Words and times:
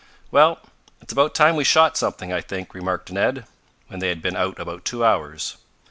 "Well, 0.31 0.59
it's 0.99 1.13
about 1.13 1.35
time 1.35 1.55
we 1.55 1.63
shot 1.63 1.95
something, 1.95 2.33
I 2.33 2.41
think," 2.41 2.73
remarked 2.73 3.11
Ned, 3.11 3.45
when 3.85 3.99
they 3.99 4.09
had 4.09 4.19
been 4.23 4.35
out 4.35 4.57
about 4.57 4.83
two 4.83 5.05
hours. 5.05 5.57